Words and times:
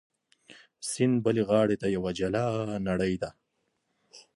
سیند 0.89 1.15
بلې 1.25 1.43
غاړې 1.49 1.75
ته 1.81 1.87
یوه 1.95 2.11
جلا 2.19 2.45
نړۍ 2.87 3.13
ده. 3.21 3.29